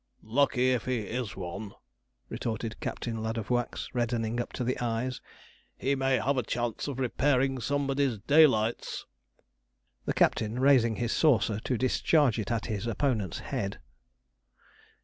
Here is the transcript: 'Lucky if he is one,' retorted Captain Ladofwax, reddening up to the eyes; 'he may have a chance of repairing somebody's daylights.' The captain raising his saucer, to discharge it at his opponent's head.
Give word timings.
'Lucky 0.23 0.71
if 0.71 0.85
he 0.85 1.01
is 1.01 1.35
one,' 1.35 1.75
retorted 2.27 2.79
Captain 2.79 3.21
Ladofwax, 3.21 3.87
reddening 3.93 4.41
up 4.41 4.51
to 4.53 4.63
the 4.63 4.79
eyes; 4.79 5.21
'he 5.77 5.93
may 5.93 6.15
have 6.15 6.37
a 6.37 6.41
chance 6.41 6.87
of 6.87 6.97
repairing 6.97 7.59
somebody's 7.59 8.17
daylights.' 8.17 9.05
The 10.05 10.13
captain 10.13 10.57
raising 10.59 10.95
his 10.95 11.11
saucer, 11.11 11.59
to 11.65 11.77
discharge 11.77 12.39
it 12.39 12.49
at 12.49 12.65
his 12.65 12.87
opponent's 12.87 13.37
head. 13.53 13.77